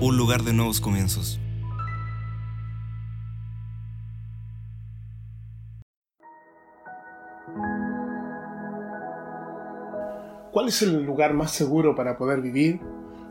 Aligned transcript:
un 0.00 0.16
lugar 0.16 0.42
de 0.42 0.52
nuevos 0.52 0.80
comienzos. 0.80 1.38
¿Cuál 10.52 10.68
es 10.68 10.82
el 10.82 11.04
lugar 11.04 11.34
más 11.34 11.52
seguro 11.52 11.94
para 11.94 12.16
poder 12.16 12.40
vivir? 12.40 12.80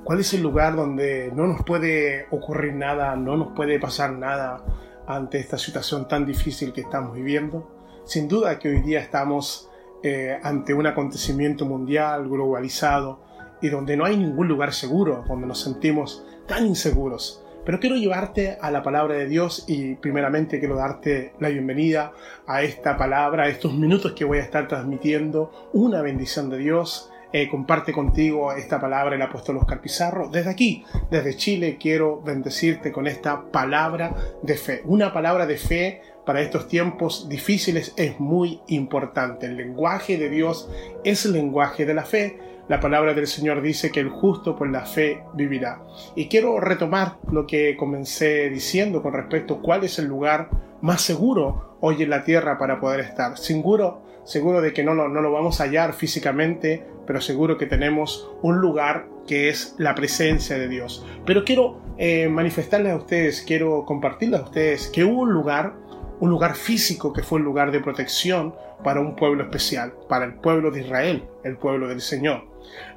¿Cuál 0.07 0.21
es 0.21 0.33
el 0.33 0.41
lugar 0.41 0.77
donde 0.77 1.33
no 1.35 1.47
nos 1.47 1.65
puede 1.65 2.27
ocurrir 2.31 2.73
nada, 2.73 3.13
no 3.17 3.35
nos 3.35 3.51
puede 3.51 3.77
pasar 3.77 4.13
nada 4.13 4.63
ante 5.05 5.37
esta 5.37 5.57
situación 5.57 6.07
tan 6.07 6.25
difícil 6.25 6.71
que 6.71 6.79
estamos 6.79 7.13
viviendo? 7.13 7.69
Sin 8.05 8.29
duda 8.29 8.57
que 8.57 8.69
hoy 8.69 8.79
día 8.79 9.01
estamos 9.01 9.69
eh, 10.03 10.39
ante 10.41 10.73
un 10.73 10.87
acontecimiento 10.87 11.65
mundial, 11.65 12.29
globalizado, 12.29 13.19
y 13.61 13.67
donde 13.67 13.97
no 13.97 14.05
hay 14.05 14.15
ningún 14.15 14.47
lugar 14.47 14.71
seguro, 14.71 15.25
donde 15.27 15.45
nos 15.45 15.59
sentimos 15.59 16.25
tan 16.47 16.65
inseguros. 16.65 17.43
Pero 17.65 17.81
quiero 17.81 17.97
llevarte 17.97 18.57
a 18.61 18.71
la 18.71 18.83
palabra 18.83 19.15
de 19.15 19.27
Dios 19.27 19.65
y 19.67 19.95
primeramente 19.95 20.59
quiero 20.59 20.77
darte 20.77 21.33
la 21.41 21.49
bienvenida 21.49 22.13
a 22.45 22.63
esta 22.63 22.95
palabra, 22.95 23.43
a 23.43 23.49
estos 23.49 23.73
minutos 23.73 24.13
que 24.13 24.23
voy 24.23 24.37
a 24.37 24.43
estar 24.43 24.69
transmitiendo, 24.69 25.69
una 25.73 26.01
bendición 26.01 26.49
de 26.49 26.59
Dios. 26.59 27.11
Eh, 27.33 27.49
comparte 27.49 27.91
contigo 27.91 28.53
esta 28.53 28.79
palabra 28.79 29.15
el 29.15 29.21
apóstol 29.21 29.57
Oscar 29.57 29.81
Pizarro. 29.81 30.29
Desde 30.29 30.49
aquí, 30.49 30.85
desde 31.11 31.35
Chile, 31.35 31.77
quiero 31.79 32.21
bendecirte 32.21 32.91
con 32.91 33.05
esta 33.05 33.51
palabra 33.51 34.15
de 34.41 34.55
fe. 34.55 34.81
Una 34.85 35.11
palabra 35.11 35.45
de 35.45 35.57
fe 35.57 36.01
para 36.25 36.41
estos 36.41 36.67
tiempos 36.67 37.27
difíciles 37.27 37.93
es 37.97 38.19
muy 38.19 38.61
importante. 38.67 39.47
El 39.47 39.57
lenguaje 39.57 40.17
de 40.17 40.29
Dios 40.29 40.69
es 41.03 41.25
el 41.25 41.33
lenguaje 41.33 41.85
de 41.85 41.93
la 41.93 42.03
fe. 42.03 42.39
La 42.67 42.81
palabra 42.81 43.13
del 43.13 43.27
Señor 43.27 43.61
dice 43.61 43.91
que 43.91 44.01
el 44.01 44.09
justo 44.09 44.55
por 44.57 44.69
la 44.69 44.85
fe 44.85 45.23
vivirá. 45.33 45.81
Y 46.15 46.27
quiero 46.27 46.59
retomar 46.59 47.17
lo 47.31 47.47
que 47.47 47.77
comencé 47.77 48.49
diciendo 48.49 49.01
con 49.01 49.13
respecto 49.13 49.55
a 49.55 49.61
cuál 49.61 49.85
es 49.85 49.99
el 49.99 50.05
lugar 50.05 50.49
más 50.81 51.01
seguro 51.01 51.77
hoy 51.79 52.03
en 52.03 52.09
la 52.09 52.25
tierra 52.25 52.57
para 52.57 52.79
poder 52.79 52.99
estar. 52.99 53.37
Seguro, 53.37 54.01
seguro 54.25 54.61
de 54.61 54.73
que 54.73 54.83
no, 54.83 54.93
no, 54.93 55.07
lo 55.07 55.31
vamos 55.31 55.61
a 55.61 55.63
hallar 55.63 55.93
físicamente, 55.93 56.85
pero 57.05 57.21
seguro 57.21 57.57
que 57.57 57.67
tenemos 57.67 58.29
un 58.41 58.57
lugar 58.57 59.07
que 59.27 59.47
es 59.47 59.75
la 59.77 59.95
presencia 59.95 60.57
de 60.57 60.67
Dios. 60.67 61.05
Pero 61.25 61.45
quiero 61.45 61.79
eh, 61.97 62.27
manifestarles 62.27 62.91
a 62.91 62.97
ustedes, 62.97 63.43
quiero 63.47 63.85
compartirles 63.85 64.41
a 64.41 64.43
ustedes 64.43 64.87
que 64.89 65.05
hubo 65.05 65.21
un 65.21 65.31
lugar, 65.31 65.73
un 66.19 66.29
lugar 66.29 66.55
físico 66.55 67.13
que 67.13 67.23
fue 67.23 67.39
un 67.39 67.45
lugar 67.45 67.71
de 67.71 67.79
protección 67.79 68.55
para 68.83 69.01
un 69.01 69.15
pueblo 69.15 69.43
especial, 69.43 69.93
para 70.07 70.25
el 70.25 70.35
pueblo 70.35 70.71
de 70.71 70.81
Israel, 70.81 71.23
el 71.43 71.57
pueblo 71.57 71.87
del 71.87 72.01
Señor. 72.01 72.45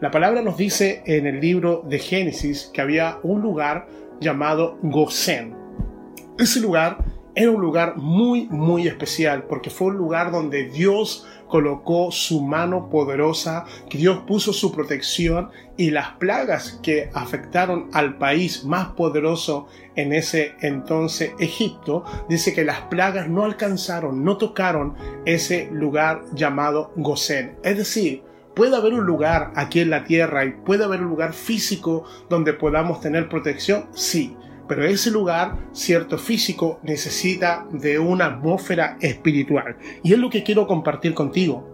La 0.01 0.11
palabra 0.11 0.43
nos 0.43 0.57
dice 0.57 1.03
en 1.07 1.27
el 1.27 1.41
libro 1.41 1.85
de 1.89 1.99
Génesis 1.99 2.71
que 2.73 2.81
había 2.81 3.19
un 3.23 3.41
lugar 3.43 3.87
llamado 4.21 4.79
Gosén. 4.83 5.55
Ese 6.39 6.61
lugar 6.61 6.99
era 7.35 7.51
un 7.51 7.61
lugar 7.61 7.97
muy, 7.97 8.47
muy 8.49 8.87
especial 8.87 9.45
porque 9.45 9.71
fue 9.71 9.89
un 9.89 9.97
lugar 9.97 10.33
donde 10.33 10.65
Dios 10.65 11.27
colocó 11.49 12.11
su 12.13 12.43
mano 12.43 12.89
poderosa, 12.89 13.67
que 13.89 13.99
Dios 13.99 14.21
puso 14.27 14.53
su 14.53 14.73
protección 14.73 15.51
y 15.77 15.91
las 15.91 16.13
plagas 16.13 16.79
que 16.83 17.11
afectaron 17.13 17.91
al 17.93 18.17
país 18.19 18.65
más 18.65 18.89
poderoso 18.89 19.67
en 19.97 20.13
ese 20.13 20.55
entonces 20.61 21.33
Egipto, 21.39 22.05
dice 22.29 22.55
que 22.55 22.65
las 22.65 22.83
plagas 22.83 23.29
no 23.29 23.45
alcanzaron, 23.45 24.25
no 24.25 24.39
tocaron 24.39 24.95
ese 25.27 25.69
lugar 25.73 26.23
llamado 26.35 26.93
Gosén. 26.97 27.57
Es 27.63 27.77
decir, 27.77 28.23
puede 28.55 28.77
haber 28.77 28.95
un 28.95 29.05
lugar 29.05 29.53
aquí 29.57 29.81
en 29.81 29.91
la 29.91 30.05
tierra 30.05 30.45
y 30.45 30.53
puede 30.53 30.85
haber 30.85 31.01
un 31.01 31.09
lugar 31.11 31.33
físico 31.33 32.05
donde 32.29 32.53
podamos 32.53 33.01
tener 33.01 33.29
protección, 33.29 33.87
sí, 33.93 34.37
pero 34.71 34.85
ese 34.85 35.11
lugar, 35.11 35.57
cierto 35.73 36.17
físico, 36.17 36.79
necesita 36.85 37.67
de 37.73 37.99
una 37.99 38.27
atmósfera 38.27 38.99
espiritual. 39.01 39.77
Y 40.05 40.13
es 40.13 40.19
lo 40.21 40.31
que 40.31 40.45
quiero 40.45 40.69
compartir 40.69 41.13
contigo. 41.13 41.69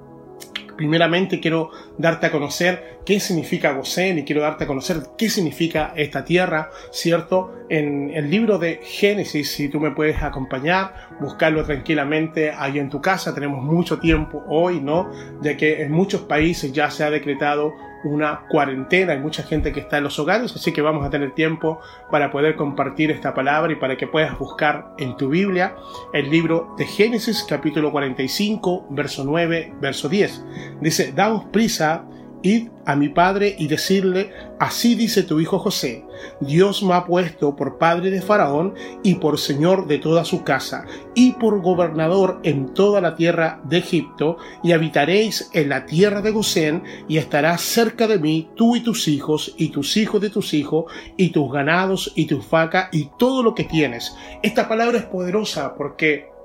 Primeramente 0.79 1.39
quiero 1.39 1.71
darte 1.99 2.25
a 2.25 2.33
conocer 2.33 3.01
qué 3.05 3.21
significa 3.21 3.73
Gosén 3.73 4.19
y 4.19 4.25
quiero 4.25 4.41
darte 4.41 4.65
a 4.65 4.67
conocer 4.67 5.03
qué 5.19 5.29
significa 5.29 5.93
esta 5.95 6.25
tierra, 6.25 6.71
¿cierto? 6.91 7.53
En 7.69 8.13
el 8.15 8.31
libro 8.31 8.57
de 8.57 8.81
Génesis, 8.83 9.51
si 9.51 9.69
tú 9.69 9.79
me 9.79 9.91
puedes 9.91 10.23
acompañar, 10.23 11.11
buscarlo 11.21 11.67
tranquilamente 11.67 12.51
ahí 12.51 12.79
en 12.79 12.89
tu 12.89 13.03
casa, 13.03 13.35
tenemos 13.35 13.63
mucho 13.63 13.99
tiempo 13.99 14.43
hoy, 14.49 14.81
¿no? 14.81 15.11
Ya 15.43 15.55
que 15.59 15.83
en 15.83 15.93
muchos 15.93 16.23
países 16.23 16.73
ya 16.73 16.91
se 16.91 17.05
ha 17.05 17.11
decretado 17.11 17.75
una 18.05 18.43
cuarentena, 18.49 19.13
hay 19.13 19.19
mucha 19.19 19.43
gente 19.43 19.73
que 19.73 19.81
está 19.81 19.99
en 19.99 20.05
los 20.05 20.19
hogares, 20.19 20.55
así 20.55 20.73
que 20.73 20.83
vamos 20.83 21.07
a 21.07 21.11
tener 21.11 21.33
tiempo 21.33 21.81
para 22.11 22.31
poder 22.31 22.57
compartir 22.57 23.11
esta 23.11 23.35
palabra 23.35 23.73
y 23.73 23.77
para 23.77 23.97
que 23.97 24.07
puedas 24.07 24.39
buscar 24.39 24.95
en 24.99 25.17
tu 25.17 25.29
Biblia 25.29 25.75
el 26.13 26.31
libro 26.31 26.75
de 26.79 26.87
Génesis 26.87 27.45
capítulo 27.49 27.91
45, 27.93 28.87
verso 28.91 29.25
9, 29.25 29.75
verso 29.81 30.09
10. 30.09 30.45
Dice, 30.81 31.13
daos 31.13 31.45
prisa 31.47 32.05
Id 32.43 32.69
a 32.85 32.95
mi 32.95 33.09
padre 33.09 33.57
y 33.59 33.67
decirle, 33.67 34.31
así 34.61 34.95
dice 34.95 35.23
tu 35.23 35.41
hijo 35.41 35.59
José, 35.59 36.05
Dios 36.41 36.83
me 36.83 36.95
ha 36.95 37.05
puesto 37.05 37.57
por 37.57 37.79
padre 37.79 38.11
de 38.11 38.23
Faraón 38.23 38.75
y 39.03 39.17
por 39.17 39.39
señor 39.39 39.87
de 39.87 39.99
toda 39.99 40.25
su 40.25 40.45
casa, 40.45 40.87
y 41.15 41.33
por 41.33 41.61
gobernador 41.63 42.41
en 42.45 42.73
toda 42.73 43.01
la 43.01 43.17
tierra 43.17 43.61
de 43.65 43.79
Egipto, 43.79 44.37
y 44.63 44.73
habitaréis 44.73 45.51
en 45.53 45.69
la 45.69 45.87
tierra 45.87 46.23
de 46.23 46.31
Gosén, 46.31 46.83
y 47.09 47.19
estarás 47.19 47.63
cerca 47.63 48.07
de 48.07 48.19
mí 48.19 48.51
tú 48.55 48.77
y 48.77 48.81
tus 48.81 49.09
hijos, 49.09 49.55
y 49.57 49.71
tus 49.71 49.97
hijos 49.97 50.21
de 50.21 50.31
tus 50.31 50.55
hijos, 50.55 50.85
y 51.17 51.31
tus 51.31 51.53
ganados, 51.53 52.13
y 52.15 52.27
tus 52.27 52.49
vacas, 52.49 52.89
y 52.93 53.11
todo 53.19 53.43
lo 53.43 53.55
que 53.55 53.65
tienes. 53.65 54.15
Esta 54.43 54.69
palabra 54.69 54.99
es 54.99 55.05
poderosa 55.05 55.75
porque 55.75 56.36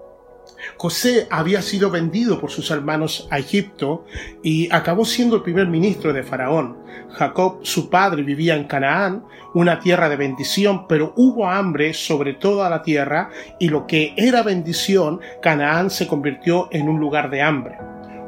José 0.78 1.28
había 1.30 1.62
sido 1.62 1.90
vendido 1.90 2.40
por 2.40 2.52
sus 2.52 2.72
hermanos 2.72 3.28
a 3.32 3.40
Egipto 3.40 4.06
y 4.44 4.72
acabó 4.74 5.06
siendo 5.06 5.36
el 5.36 5.42
primer 5.42 5.68
ministro 5.68 6.14
de 6.14 6.24
Faraón. 6.24 6.78
Jacob, 7.12 7.60
su 7.64 7.90
padre, 7.90 8.24
vivía 8.24 8.56
en 8.56 8.66
Canaán, 8.66 9.26
una 9.54 9.80
tierra 9.80 10.10
de 10.10 10.16
bendición, 10.16 10.88
pero 10.88 11.14
hubo 11.16 11.48
hambre 11.48 11.94
sobre 11.94 12.34
toda 12.34 12.70
la 12.70 12.84
tierra 12.84 13.30
y 13.60 13.70
lo 13.70 13.86
que 13.86 14.14
era 14.16 14.44
bendición, 14.44 15.20
Canaán 15.42 15.90
se 15.90 16.08
convirtió 16.08 16.70
en 16.72 16.88
un 16.88 17.00
lugar 17.00 17.30
de 17.30 17.42
hambre. 17.42 17.78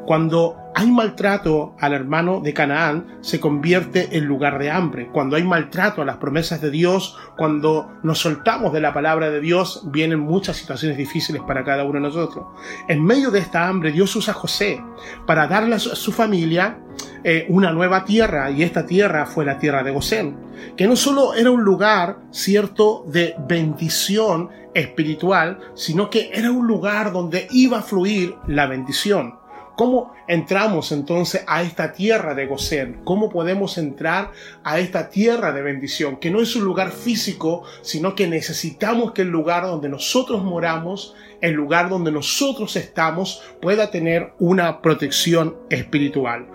Cuando 0.06 0.63
hay 0.76 0.92
maltrato 0.92 1.76
al 1.80 1.94
hermano 1.94 2.40
de 2.40 2.54
Canaán, 2.54 3.18
se 3.22 3.40
convierte 3.40 4.18
en 4.18 4.26
lugar 4.26 4.60
de 4.60 4.72
hambre. 4.72 5.10
Cuando 5.12 5.36
hay 5.36 5.44
maltrato 5.44 6.02
a 6.02 6.06
las 6.06 6.18
promesas 6.18 6.62
de 6.62 6.72
Dios, 6.72 7.18
cuando 7.38 7.92
nos 8.04 8.20
soltamos 8.20 8.74
de 8.74 8.82
la 8.82 8.94
palabra 8.94 9.30
de 9.30 9.40
Dios, 9.40 9.84
vienen 9.92 10.20
muchas 10.20 10.58
situaciones 10.58 10.98
difíciles 10.98 11.42
para 11.44 11.64
cada 11.64 11.84
uno 11.84 11.94
de 11.94 12.08
nosotros. 12.08 12.46
En 12.88 13.04
medio 13.04 13.32
de 13.32 13.40
esta 13.40 13.68
hambre, 13.68 13.92
Dios 13.92 14.16
usa 14.16 14.34
a 14.34 14.38
José 14.38 14.82
para 15.26 15.48
darle 15.48 15.76
a 15.76 15.80
su 15.80 16.12
familia 16.12 16.80
eh, 17.24 17.46
una 17.50 17.72
nueva 17.72 18.04
tierra, 18.04 18.52
y 18.52 18.64
esta 18.64 18.86
tierra 18.86 19.26
fue 19.26 19.46
la 19.46 19.58
tierra 19.58 19.84
de 19.84 19.92
Gosén, 19.92 20.36
que 20.76 20.88
no 20.88 20.96
solo 20.96 21.34
era 21.34 21.52
un 21.52 21.64
lugar, 21.64 22.18
cierto, 22.32 23.06
de 23.08 23.36
bendición 23.48 24.50
espiritual, 24.74 25.60
sino 25.76 26.10
que 26.10 26.32
era 26.34 26.52
un 26.52 26.68
lugar 26.68 27.14
donde 27.14 27.48
iba 27.52 27.80
a 27.80 27.84
fluir 27.84 28.36
la 28.48 28.66
bendición. 28.66 29.43
¿Cómo 29.76 30.14
entramos 30.28 30.92
entonces 30.92 31.44
a 31.48 31.64
esta 31.64 31.94
tierra 31.94 32.36
de 32.36 32.46
Gosén? 32.46 33.02
¿Cómo 33.04 33.30
podemos 33.30 33.80
entrar 33.80 34.32
a 34.64 34.78
esta 34.78 35.10
tierra 35.10 35.52
de 35.52 35.64
bendición? 35.64 36.18
Que 36.18 36.30
no 36.30 36.42
es 36.42 36.56
un 36.56 36.64
lugar 36.64 36.92
físico, 36.92 37.64
sino 37.82 38.14
que 38.14 38.28
necesitamos 38.28 39.14
que 39.14 39.24
el 39.24 39.30
lugar 39.30 39.64
donde 39.64 39.90
nosotros 39.90 40.44
moramos, 40.44 41.16
el 41.42 41.54
lugar 41.54 41.90
donde 41.90 42.12
nosotros 42.12 42.76
estamos, 42.76 43.42
pueda 43.62 43.90
tener 43.90 44.34
una 44.38 44.80
protección 44.80 45.58
espiritual. 45.72 46.48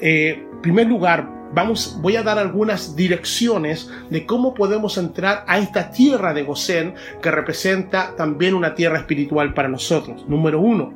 Eh, 0.00 0.42
en 0.50 0.62
primer 0.62 0.86
lugar, 0.86 1.28
vamos, 1.56 1.96
voy 2.02 2.16
a 2.16 2.22
dar 2.22 2.38
algunas 2.38 2.94
direcciones 2.96 3.90
de 4.10 4.26
cómo 4.26 4.52
podemos 4.52 4.98
entrar 4.98 5.42
a 5.48 5.58
esta 5.58 5.90
tierra 5.90 6.34
de 6.34 6.42
Gosén 6.42 6.94
que 7.22 7.30
representa 7.30 8.14
también 8.14 8.52
una 8.52 8.74
tierra 8.74 8.98
espiritual 8.98 9.54
para 9.54 9.66
nosotros. 9.66 10.26
Número 10.28 10.60
uno, 10.60 10.92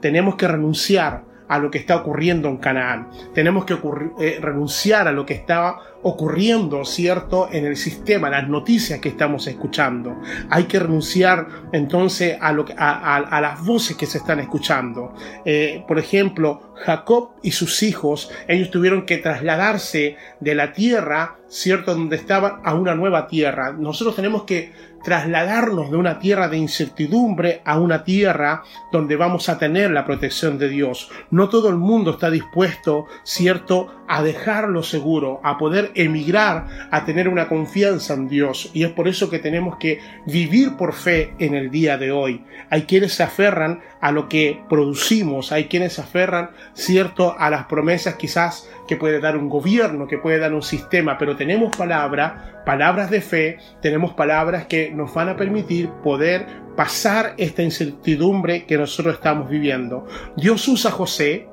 tenemos 0.00 0.34
que 0.34 0.48
renunciar 0.48 1.29
a 1.50 1.58
lo 1.58 1.68
que 1.68 1.78
está 1.78 1.96
ocurriendo 1.96 2.48
en 2.48 2.58
Canaán. 2.58 3.08
Tenemos 3.34 3.64
que 3.64 3.76
eh, 4.20 4.38
renunciar 4.40 5.08
a 5.08 5.12
lo 5.12 5.26
que 5.26 5.34
estaba 5.34 5.80
ocurriendo, 6.02 6.84
¿cierto?, 6.84 7.48
en 7.50 7.66
el 7.66 7.76
sistema, 7.76 8.30
las 8.30 8.48
noticias 8.48 9.00
que 9.00 9.08
estamos 9.08 9.48
escuchando. 9.48 10.16
Hay 10.48 10.64
que 10.64 10.78
renunciar 10.78 11.48
entonces 11.72 12.38
a, 12.40 12.52
lo, 12.52 12.66
a, 12.78 13.40
las 13.40 13.64
voces 13.64 13.96
que 13.96 14.06
se 14.06 14.18
están 14.18 14.38
escuchando. 14.38 15.12
Eh, 15.44 15.84
por 15.88 15.98
ejemplo, 15.98 16.72
Jacob 16.76 17.30
y 17.42 17.50
sus 17.50 17.82
hijos, 17.82 18.30
ellos 18.46 18.70
tuvieron 18.70 19.04
que 19.04 19.18
trasladarse 19.18 20.16
de 20.38 20.54
la 20.54 20.72
tierra, 20.72 21.38
¿cierto?, 21.48 21.94
donde 21.94 22.14
estaban 22.14 22.60
a 22.62 22.74
una 22.74 22.94
nueva 22.94 23.26
tierra. 23.26 23.72
Nosotros 23.72 24.14
tenemos 24.14 24.44
que 24.44 24.72
trasladarnos 25.02 25.90
de 25.90 25.96
una 25.96 26.18
tierra 26.18 26.48
de 26.48 26.58
incertidumbre 26.58 27.62
a 27.64 27.78
una 27.78 28.04
tierra 28.04 28.62
donde 28.92 29.16
vamos 29.16 29.48
a 29.48 29.58
tener 29.58 29.90
la 29.90 30.04
protección 30.04 30.58
de 30.58 30.68
Dios. 30.68 31.10
No 31.30 31.48
todo 31.48 31.68
el 31.68 31.76
mundo 31.76 32.12
está 32.12 32.30
dispuesto, 32.30 33.06
cierto, 33.24 33.99
a 34.12 34.24
dejarlo 34.24 34.82
seguro, 34.82 35.40
a 35.44 35.56
poder 35.56 35.92
emigrar, 35.94 36.66
a 36.90 37.04
tener 37.04 37.28
una 37.28 37.46
confianza 37.48 38.14
en 38.14 38.28
Dios. 38.28 38.68
Y 38.74 38.82
es 38.82 38.90
por 38.90 39.06
eso 39.06 39.30
que 39.30 39.38
tenemos 39.38 39.76
que 39.76 40.00
vivir 40.26 40.76
por 40.76 40.94
fe 40.94 41.32
en 41.38 41.54
el 41.54 41.70
día 41.70 41.96
de 41.96 42.10
hoy. 42.10 42.44
Hay 42.70 42.82
quienes 42.82 43.12
se 43.12 43.22
aferran 43.22 43.82
a 44.00 44.10
lo 44.10 44.28
que 44.28 44.64
producimos, 44.68 45.52
hay 45.52 45.66
quienes 45.66 45.92
se 45.92 46.00
aferran, 46.00 46.50
cierto, 46.74 47.36
a 47.38 47.50
las 47.50 47.66
promesas 47.66 48.16
quizás 48.16 48.68
que 48.88 48.96
puede 48.96 49.20
dar 49.20 49.36
un 49.36 49.48
gobierno, 49.48 50.08
que 50.08 50.18
puede 50.18 50.40
dar 50.40 50.54
un 50.54 50.62
sistema, 50.62 51.16
pero 51.16 51.36
tenemos 51.36 51.76
palabra, 51.76 52.62
palabras 52.66 53.10
de 53.10 53.20
fe, 53.20 53.58
tenemos 53.80 54.14
palabras 54.14 54.66
que 54.66 54.90
nos 54.90 55.14
van 55.14 55.28
a 55.28 55.36
permitir 55.36 55.88
poder 56.02 56.46
pasar 56.76 57.34
esta 57.36 57.62
incertidumbre 57.62 58.66
que 58.66 58.76
nosotros 58.76 59.14
estamos 59.14 59.48
viviendo. 59.48 60.08
Dios 60.36 60.66
usa 60.66 60.90
a 60.90 60.94
José 60.94 61.46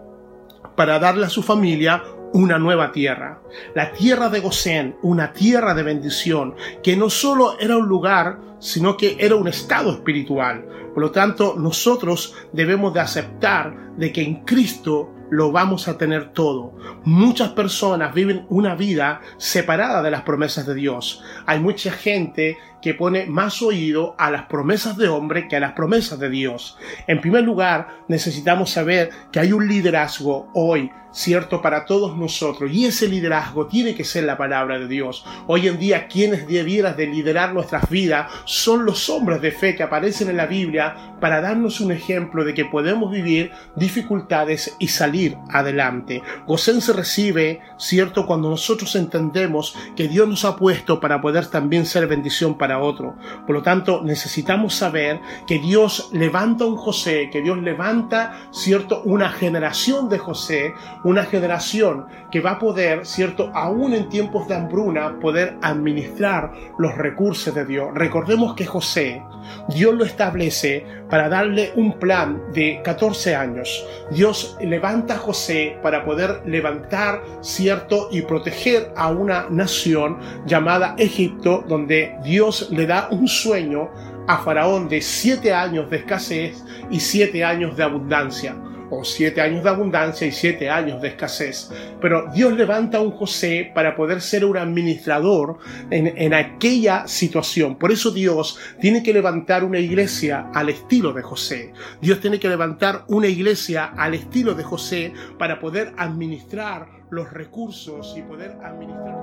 para 0.76 0.98
darle 0.98 1.28
a 1.28 1.30
su 1.30 1.44
familia 1.44 2.02
una 2.34 2.58
nueva 2.60 2.92
tierra. 2.92 3.42
La 3.76 3.92
tierra 3.92 4.30
de 4.30 4.40
Gosén, 4.40 4.98
una 5.02 5.34
tierra 5.34 5.74
de 5.74 5.84
bendición, 5.84 6.56
que 6.84 6.96
no 6.96 7.10
solo 7.10 7.60
era 7.60 7.78
un 7.78 7.88
lugar, 7.88 8.40
sino 8.60 8.98
que 8.98 9.18
era 9.20 9.36
un 9.36 9.48
estado 9.48 9.92
espiritual. 9.92 10.66
Por 10.94 11.04
lo 11.04 11.12
tanto, 11.12 11.56
nosotros 11.58 12.36
debemos 12.54 12.94
de 12.94 13.00
aceptar 13.00 13.96
de 13.98 14.12
que 14.12 14.22
en 14.22 14.44
Cristo 14.46 15.14
lo 15.30 15.52
vamos 15.52 15.88
a 15.88 15.98
tener 15.98 16.30
todo. 16.34 16.74
Muchas 17.04 17.50
personas 17.50 18.14
viven 18.14 18.46
una 18.50 18.76
vida 18.76 19.22
separada 19.38 20.02
de 20.02 20.12
las 20.12 20.22
promesas 20.22 20.66
de 20.66 20.76
Dios. 20.76 21.24
Hay 21.46 21.60
mucha 21.60 21.92
gente 21.92 22.58
que 22.82 22.94
pone 22.94 23.26
más 23.26 23.62
oído 23.62 24.16
a 24.18 24.30
las 24.30 24.44
promesas 24.44 24.98
de 24.98 25.08
hombre 25.08 25.48
que 25.48 25.56
a 25.56 25.60
las 25.60 25.74
promesas 25.74 26.20
de 26.20 26.30
Dios. 26.30 26.78
En 27.08 27.22
primer 27.22 27.44
lugar, 27.44 28.04
necesitamos 28.08 28.70
saber 28.70 29.10
que 29.32 29.40
hay 29.40 29.52
un 29.52 29.68
liderazgo 29.68 30.50
hoy, 30.54 30.92
cierto, 31.12 31.62
para 31.62 31.86
todos 31.86 32.16
nosotros, 32.16 32.72
y 32.72 32.86
ese 32.86 33.08
liderazgo 33.08 33.66
tiene 33.66 33.96
que 33.96 34.04
ser 34.04 34.26
la 34.26 34.38
palabra 34.38 34.78
de 34.78 34.88
Dios. 34.88 35.26
Hoy 35.48 35.68
en 35.68 35.80
día, 35.80 36.08
quienes 36.08 36.48
debieran 36.48 36.96
de 36.96 37.08
liderar 37.08 37.54
nuestras 37.54 37.90
vidas 37.90 38.32
son 38.46 38.86
los 38.86 39.10
hombres 39.10 39.42
de 39.42 39.52
fe 39.52 39.76
que 39.76 39.84
aparecen 39.84 40.30
en 40.30 40.38
la 40.38 40.46
Biblia 40.46 41.16
para 41.20 41.42
darnos 41.42 41.82
un 41.82 41.92
ejemplo 41.92 42.44
de 42.46 42.54
que 42.54 42.66
podemos 42.66 43.12
vivir 43.12 43.52
dificultades 43.76 44.76
y 44.78 44.90
salir 44.90 45.17
adelante. 45.50 46.22
Gosén 46.46 46.82
se 46.82 46.94
recibe, 46.94 47.62
cierto, 47.78 48.26
cuando 48.26 48.50
nosotros 48.50 48.96
entendemos 48.96 49.76
que 49.96 50.08
Dios 50.08 50.28
nos 50.28 50.46
ha 50.46 50.56
puesto 50.56 51.00
para 51.00 51.22
poder 51.22 51.48
también 51.48 51.86
ser 51.86 52.08
bendición 52.08 52.58
para 52.58 52.80
otro. 52.80 53.16
Por 53.46 53.56
lo 53.56 53.62
tanto, 53.62 54.02
necesitamos 54.04 54.76
saber 54.76 55.20
que 55.48 55.60
Dios 55.60 56.10
levanta 56.12 56.66
un 56.66 56.78
José, 56.78 57.30
que 57.32 57.42
Dios 57.42 57.58
levanta, 57.58 58.38
cierto, 58.52 59.02
una 59.04 59.30
generación 59.30 60.10
de 60.10 60.18
José, 60.18 60.74
una 61.04 61.24
generación 61.24 62.06
que 62.32 62.42
va 62.42 62.52
a 62.52 62.60
poder, 62.60 63.06
cierto, 63.06 63.52
aún 63.54 63.94
en 63.94 64.10
tiempos 64.10 64.48
de 64.48 64.56
hambruna, 64.56 65.20
poder 65.20 65.58
administrar 65.62 66.54
los 66.78 66.96
recursos 66.96 67.54
de 67.54 67.66
Dios. 67.66 67.90
Recordemos 67.94 68.54
que 68.56 68.66
José, 68.66 69.24
Dios 69.70 69.94
lo 69.94 70.04
establece 70.04 70.86
para 71.10 71.30
darle 71.30 71.72
un 71.76 71.94
plan 72.00 72.42
de 72.54 72.82
14 72.84 73.36
años. 73.36 73.86
Dios 74.12 74.58
levanta 74.62 75.07
José 75.16 75.78
para 75.84 76.04
poder 76.04 76.42
levantar, 76.46 77.22
cierto, 77.42 78.10
y 78.12 78.24
proteger 78.24 78.92
a 78.96 79.10
una 79.10 79.46
nación 79.50 80.18
llamada 80.46 80.96
Egipto, 80.98 81.64
donde 81.68 82.18
Dios 82.24 82.70
le 82.72 82.88
da 82.88 83.08
un 83.12 83.28
sueño 83.28 83.90
a 84.28 84.40
Faraón 84.40 84.90
de 84.90 85.02
siete 85.02 85.54
años 85.54 85.90
de 85.90 85.98
escasez 85.98 86.64
y 86.90 87.00
siete 87.00 87.46
años 87.46 87.78
de 87.78 87.84
abundancia 87.84 88.56
o 88.90 89.04
siete 89.04 89.42
años 89.42 89.64
de 89.64 89.70
abundancia 89.70 90.28
y 90.28 90.32
siete 90.32 90.70
años 90.70 91.02
de 91.02 91.10
escasez. 91.10 91.70
Pero 92.02 92.30
Dios 92.34 92.54
levanta 92.54 92.98
a 92.98 93.02
un 93.02 93.12
José 93.12 93.72
para 93.74 93.96
poder 93.96 94.22
ser 94.22 94.46
un 94.46 94.58
administrador 94.58 95.58
en, 95.90 96.14
en, 96.16 96.34
aquella 96.34 97.08
situación. 97.08 97.76
Por 97.76 97.92
eso 97.92 98.12
Dios 98.12 98.60
tiene 98.80 99.04
que 99.04 99.14
levantar 99.14 99.64
una 99.64 99.80
iglesia 99.80 100.50
al 100.54 100.70
estilo 100.70 101.14
de 101.14 101.22
José. 101.22 101.74
Dios 102.02 102.20
tiene 102.20 102.40
que 102.40 102.50
levantar 102.50 103.04
una 103.08 103.28
iglesia 103.28 103.86
al 103.86 104.14
estilo 104.14 104.54
de 104.54 104.64
José 104.64 105.14
para 105.38 105.60
poder 105.60 105.94
administrar 105.98 106.88
los 107.10 107.32
recursos 107.32 108.16
y 108.18 108.22
poder 108.22 108.52
administrar 108.64 109.16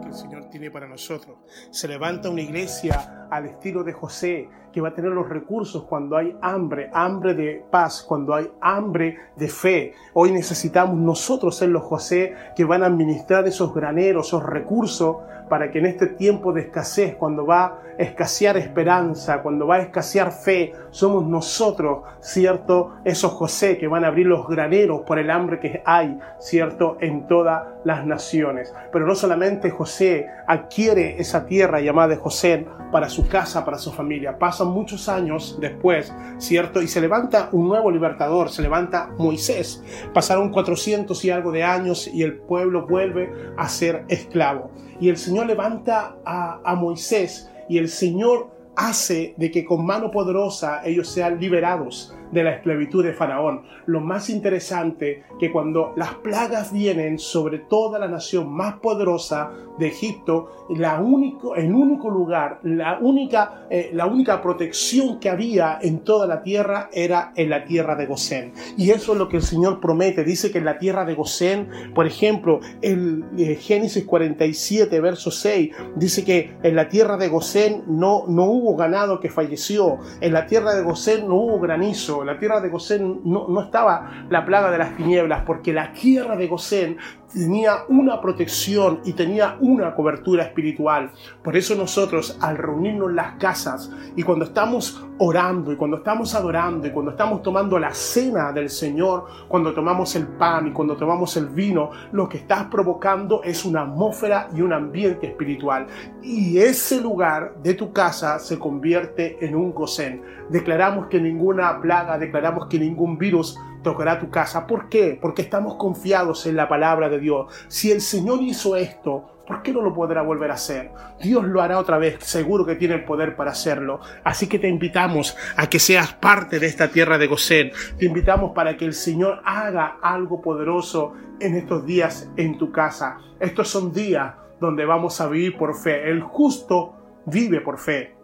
que 0.00 0.01
el 0.12 0.18
Señor 0.18 0.44
tiene 0.50 0.70
para 0.70 0.86
nosotros. 0.86 1.38
Se 1.70 1.88
levanta 1.88 2.28
una 2.28 2.42
iglesia 2.42 3.26
al 3.30 3.46
estilo 3.46 3.82
de 3.82 3.94
José, 3.94 4.48
que 4.70 4.80
va 4.80 4.88
a 4.88 4.94
tener 4.94 5.10
los 5.10 5.28
recursos 5.28 5.84
cuando 5.84 6.16
hay 6.16 6.36
hambre, 6.42 6.90
hambre 6.92 7.34
de 7.34 7.64
paz, 7.70 8.04
cuando 8.06 8.34
hay 8.34 8.50
hambre 8.60 9.16
de 9.36 9.48
fe. 9.48 9.94
Hoy 10.14 10.32
necesitamos 10.32 10.96
nosotros 10.96 11.56
ser 11.56 11.70
los 11.70 11.82
José 11.82 12.34
que 12.54 12.64
van 12.64 12.82
a 12.82 12.86
administrar 12.86 13.46
esos 13.46 13.74
graneros, 13.74 14.28
esos 14.28 14.42
recursos, 14.42 15.16
para 15.48 15.70
que 15.70 15.80
en 15.80 15.86
este 15.86 16.06
tiempo 16.06 16.52
de 16.54 16.62
escasez, 16.62 17.14
cuando 17.16 17.44
va 17.44 17.64
a 17.64 17.78
escasear 17.98 18.56
esperanza, 18.56 19.42
cuando 19.42 19.66
va 19.66 19.76
a 19.76 19.82
escasear 19.82 20.32
fe, 20.32 20.72
somos 20.90 21.26
nosotros, 21.26 22.04
¿cierto? 22.20 22.94
Esos 23.04 23.32
José 23.32 23.76
que 23.76 23.86
van 23.86 24.04
a 24.04 24.08
abrir 24.08 24.26
los 24.26 24.48
graneros 24.48 25.02
por 25.02 25.18
el 25.18 25.30
hambre 25.30 25.60
que 25.60 25.82
hay, 25.84 26.18
¿cierto? 26.38 26.96
En 27.00 27.26
todas 27.26 27.64
las 27.84 28.06
naciones. 28.06 28.72
Pero 28.92 29.06
no 29.06 29.14
solamente 29.14 29.68
José 29.68 30.01
adquiere 30.46 31.20
esa 31.20 31.46
tierra 31.46 31.80
llamada 31.80 32.16
José 32.16 32.66
para 32.90 33.08
su 33.08 33.28
casa, 33.28 33.64
para 33.64 33.78
su 33.78 33.92
familia. 33.92 34.38
Pasan 34.38 34.68
muchos 34.68 35.08
años 35.08 35.58
después, 35.60 36.12
¿cierto? 36.38 36.82
Y 36.82 36.88
se 36.88 37.00
levanta 37.00 37.48
un 37.52 37.68
nuevo 37.68 37.90
libertador, 37.90 38.50
se 38.50 38.62
levanta 38.62 39.10
Moisés. 39.18 39.82
Pasaron 40.12 40.50
400 40.50 41.24
y 41.24 41.30
algo 41.30 41.52
de 41.52 41.62
años 41.62 42.06
y 42.06 42.22
el 42.22 42.38
pueblo 42.38 42.86
vuelve 42.86 43.32
a 43.56 43.68
ser 43.68 44.04
esclavo. 44.08 44.70
Y 45.00 45.08
el 45.08 45.16
Señor 45.16 45.46
levanta 45.46 46.16
a, 46.24 46.60
a 46.64 46.74
Moisés 46.74 47.50
y 47.68 47.78
el 47.78 47.88
Señor 47.88 48.50
hace 48.76 49.34
de 49.36 49.50
que 49.50 49.64
con 49.64 49.84
mano 49.84 50.10
poderosa 50.10 50.82
ellos 50.84 51.08
sean 51.08 51.38
liberados 51.38 52.14
de 52.32 52.42
la 52.42 52.54
esclavitud 52.54 53.04
de 53.04 53.12
Faraón. 53.12 53.62
Lo 53.86 54.00
más 54.00 54.30
interesante 54.30 55.24
que 55.38 55.52
cuando 55.52 55.92
las 55.96 56.14
plagas 56.16 56.72
vienen 56.72 57.18
sobre 57.18 57.58
toda 57.58 57.98
la 57.98 58.08
nación 58.08 58.52
más 58.52 58.74
poderosa 58.80 59.50
de 59.78 59.86
Egipto, 59.86 60.66
la 60.70 61.00
único, 61.00 61.54
el 61.54 61.72
único 61.72 62.10
lugar, 62.10 62.60
la 62.62 62.98
única, 63.00 63.66
eh, 63.70 63.90
la 63.92 64.06
única 64.06 64.42
protección 64.42 65.20
que 65.20 65.30
había 65.30 65.78
en 65.80 66.00
toda 66.00 66.26
la 66.26 66.42
tierra 66.42 66.88
era 66.92 67.32
en 67.36 67.50
la 67.50 67.64
tierra 67.64 67.96
de 67.96 68.06
Gosén. 68.06 68.52
Y 68.76 68.90
eso 68.90 69.12
es 69.12 69.18
lo 69.18 69.28
que 69.28 69.36
el 69.36 69.42
Señor 69.42 69.80
promete. 69.80 70.24
Dice 70.24 70.50
que 70.50 70.58
en 70.58 70.64
la 70.64 70.78
tierra 70.78 71.04
de 71.04 71.14
Gosén, 71.14 71.68
por 71.94 72.06
ejemplo, 72.06 72.60
en 72.80 73.24
eh, 73.38 73.56
Génesis 73.56 74.04
47, 74.04 75.00
verso 75.00 75.30
6, 75.30 75.74
dice 75.96 76.24
que 76.24 76.54
en 76.62 76.76
la 76.76 76.88
tierra 76.88 77.16
de 77.16 77.28
Gosén 77.28 77.82
no, 77.86 78.24
no 78.28 78.44
hubo 78.44 78.76
ganado 78.76 79.20
que 79.20 79.28
falleció, 79.28 79.98
en 80.20 80.32
la 80.32 80.46
tierra 80.46 80.74
de 80.74 80.82
Gosén 80.82 81.28
no 81.28 81.36
hubo 81.36 81.60
granizo, 81.60 82.21
la 82.24 82.38
tierra 82.38 82.60
de 82.60 82.68
Gosén 82.68 83.20
no, 83.24 83.46
no 83.48 83.62
estaba 83.62 84.26
la 84.28 84.44
plaga 84.44 84.70
de 84.70 84.78
las 84.78 84.96
tinieblas, 84.96 85.42
porque 85.44 85.72
la 85.72 85.92
tierra 85.92 86.36
de 86.36 86.46
Gosén 86.46 86.98
tenía 87.32 87.84
una 87.88 88.20
protección 88.20 89.00
y 89.04 89.12
tenía 89.12 89.56
una 89.60 89.94
cobertura 89.94 90.44
espiritual. 90.44 91.10
Por 91.42 91.56
eso 91.56 91.74
nosotros 91.74 92.36
al 92.40 92.58
reunirnos 92.58 93.10
en 93.10 93.16
las 93.16 93.36
casas 93.36 93.90
y 94.16 94.22
cuando 94.22 94.44
estamos 94.44 95.04
orando 95.18 95.72
y 95.72 95.76
cuando 95.76 95.98
estamos 95.98 96.34
adorando 96.34 96.86
y 96.86 96.90
cuando 96.90 97.12
estamos 97.12 97.42
tomando 97.42 97.78
la 97.78 97.94
cena 97.94 98.52
del 98.52 98.70
Señor, 98.70 99.26
cuando 99.48 99.72
tomamos 99.72 100.14
el 100.16 100.26
pan 100.26 100.68
y 100.68 100.72
cuando 100.72 100.96
tomamos 100.96 101.36
el 101.36 101.46
vino, 101.46 101.90
lo 102.12 102.28
que 102.28 102.38
estás 102.38 102.64
provocando 102.64 103.42
es 103.42 103.64
una 103.64 103.82
atmósfera 103.82 104.48
y 104.54 104.60
un 104.60 104.72
ambiente 104.72 105.28
espiritual. 105.28 105.86
Y 106.22 106.58
ese 106.58 107.00
lugar 107.00 107.54
de 107.62 107.74
tu 107.74 107.92
casa 107.92 108.38
se 108.38 108.58
convierte 108.58 109.44
en 109.44 109.54
un 109.54 109.72
gosén. 109.72 110.22
Declaramos 110.48 111.06
que 111.06 111.20
ninguna 111.20 111.80
plaga, 111.80 112.18
declaramos 112.18 112.66
que 112.66 112.78
ningún 112.78 113.16
virus 113.16 113.58
tocará 113.82 114.18
tu 114.18 114.30
casa. 114.30 114.66
¿Por 114.66 114.88
qué? 114.88 115.18
Porque 115.20 115.42
estamos 115.42 115.76
confiados 115.76 116.46
en 116.46 116.56
la 116.56 116.68
palabra 116.68 117.08
de 117.08 117.18
Dios. 117.18 117.52
Si 117.68 117.90
el 117.90 118.00
Señor 118.00 118.40
hizo 118.42 118.76
esto, 118.76 119.32
¿Por 119.46 119.62
qué 119.62 119.72
no 119.72 119.82
lo 119.82 119.92
podrá 119.92 120.22
volver 120.22 120.50
a 120.50 120.54
hacer? 120.54 120.92
Dios 121.20 121.44
lo 121.44 121.60
hará 121.60 121.78
otra 121.78 121.98
vez, 121.98 122.18
seguro 122.20 122.64
que 122.64 122.76
tiene 122.76 122.94
el 122.94 123.04
poder 123.04 123.34
para 123.34 123.50
hacerlo. 123.50 124.00
Así 124.22 124.46
que 124.48 124.58
te 124.58 124.68
invitamos 124.68 125.36
a 125.56 125.68
que 125.68 125.80
seas 125.80 126.14
parte 126.14 126.60
de 126.60 126.66
esta 126.66 126.88
tierra 126.88 127.18
de 127.18 127.26
Gosén. 127.26 127.72
Te 127.98 128.06
invitamos 128.06 128.52
para 128.52 128.76
que 128.76 128.84
el 128.84 128.94
Señor 128.94 129.42
haga 129.44 129.98
algo 130.00 130.40
poderoso 130.40 131.14
en 131.40 131.56
estos 131.56 131.84
días 131.84 132.30
en 132.36 132.56
tu 132.56 132.70
casa. 132.70 133.18
Estos 133.40 133.68
son 133.68 133.92
días 133.92 134.32
donde 134.60 134.84
vamos 134.84 135.20
a 135.20 135.28
vivir 135.28 135.58
por 135.58 135.74
fe. 135.74 136.08
El 136.08 136.22
justo 136.22 136.94
vive 137.26 137.60
por 137.60 137.78
fe. 137.78 138.14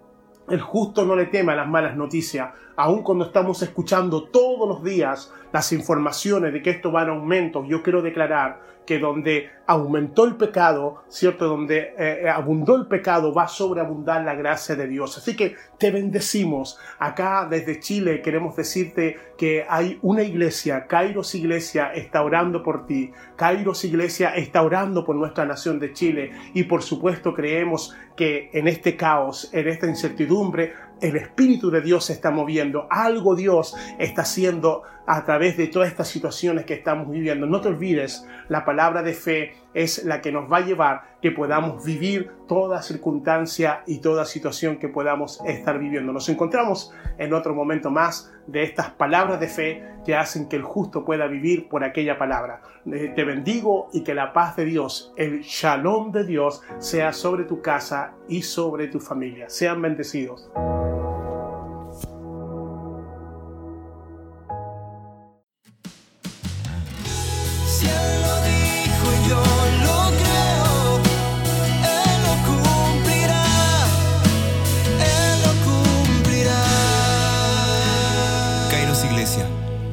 El 0.48 0.60
justo 0.60 1.04
no 1.04 1.16
le 1.16 1.26
teme 1.26 1.52
a 1.52 1.56
las 1.56 1.68
malas 1.68 1.96
noticias, 1.96 2.54
aun 2.78 3.02
cuando 3.02 3.24
estamos 3.24 3.60
escuchando 3.60 4.28
todos 4.28 4.68
los 4.68 4.84
días 4.84 5.32
las 5.52 5.72
informaciones 5.72 6.52
de 6.52 6.62
que 6.62 6.70
esto 6.70 6.92
va 6.92 7.02
en 7.02 7.08
aumento. 7.08 7.64
Yo 7.64 7.82
quiero 7.82 8.02
declarar 8.02 8.60
que 8.86 9.00
donde 9.00 9.50
aumentó 9.66 10.24
el 10.24 10.36
pecado, 10.36 11.02
¿cierto? 11.08 11.46
Donde 11.46 11.78
eh, 11.78 12.22
eh, 12.22 12.28
abundó 12.30 12.76
el 12.76 12.86
pecado, 12.86 13.34
va 13.34 13.42
a 13.42 13.48
sobreabundar 13.48 14.24
la 14.24 14.34
gracia 14.34 14.76
de 14.76 14.86
Dios. 14.86 15.18
Así 15.18 15.36
que 15.36 15.56
te 15.76 15.90
bendecimos. 15.90 16.78
Acá 16.98 17.46
desde 17.50 17.80
Chile 17.80 18.22
queremos 18.22 18.56
decirte 18.56 19.18
que 19.36 19.66
hay 19.68 19.98
una 20.00 20.22
iglesia, 20.22 20.86
Kairos 20.86 21.34
Iglesia, 21.34 21.92
está 21.92 22.22
orando 22.22 22.62
por 22.62 22.86
ti. 22.86 23.10
Kairos 23.36 23.84
Iglesia 23.84 24.30
está 24.36 24.62
orando 24.62 25.04
por 25.04 25.16
nuestra 25.16 25.44
nación 25.44 25.78
de 25.78 25.92
Chile. 25.92 26.32
Y 26.54 26.62
por 26.62 26.82
supuesto 26.82 27.34
creemos 27.34 27.94
que 28.16 28.48
en 28.54 28.68
este 28.68 28.96
caos, 28.96 29.50
en 29.52 29.68
esta 29.68 29.86
incertidumbre, 29.86 30.72
el 31.00 31.16
Espíritu 31.16 31.70
de 31.70 31.80
Dios 31.80 32.06
se 32.06 32.12
está 32.12 32.30
moviendo, 32.30 32.86
algo 32.90 33.34
Dios 33.34 33.76
está 33.98 34.22
haciendo 34.22 34.82
a 35.06 35.24
través 35.24 35.56
de 35.56 35.68
todas 35.68 35.88
estas 35.88 36.08
situaciones 36.08 36.66
que 36.66 36.74
estamos 36.74 37.10
viviendo. 37.10 37.46
No 37.46 37.60
te 37.60 37.68
olvides, 37.68 38.26
la 38.48 38.64
palabra 38.64 39.02
de 39.02 39.14
fe 39.14 39.54
es 39.72 40.04
la 40.04 40.20
que 40.20 40.32
nos 40.32 40.52
va 40.52 40.58
a 40.58 40.66
llevar 40.66 41.17
que 41.20 41.30
podamos 41.32 41.84
vivir 41.84 42.30
toda 42.46 42.82
circunstancia 42.82 43.82
y 43.86 43.98
toda 43.98 44.24
situación 44.24 44.78
que 44.78 44.88
podamos 44.88 45.40
estar 45.44 45.78
viviendo. 45.78 46.12
Nos 46.12 46.28
encontramos 46.28 46.92
en 47.18 47.32
otro 47.32 47.54
momento 47.54 47.90
más 47.90 48.32
de 48.46 48.62
estas 48.62 48.90
palabras 48.90 49.40
de 49.40 49.48
fe 49.48 49.84
que 50.04 50.14
hacen 50.14 50.48
que 50.48 50.56
el 50.56 50.62
justo 50.62 51.04
pueda 51.04 51.26
vivir 51.26 51.68
por 51.68 51.84
aquella 51.84 52.18
palabra. 52.18 52.62
Eh, 52.86 53.12
te 53.14 53.24
bendigo 53.24 53.88
y 53.92 54.02
que 54.02 54.14
la 54.14 54.32
paz 54.32 54.56
de 54.56 54.64
Dios, 54.64 55.12
el 55.16 55.40
shalom 55.42 56.12
de 56.12 56.24
Dios, 56.24 56.62
sea 56.78 57.12
sobre 57.12 57.44
tu 57.44 57.60
casa 57.60 58.14
y 58.28 58.42
sobre 58.42 58.88
tu 58.88 59.00
familia. 59.00 59.48
Sean 59.48 59.82
bendecidos. 59.82 60.50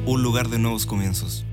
Un 0.06 0.22
lugar 0.22 0.48
de 0.48 0.58
nuevos 0.58 0.86
comienzos. 0.86 1.44